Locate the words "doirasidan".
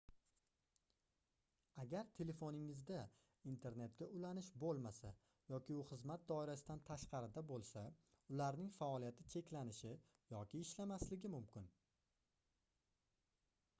6.31-6.81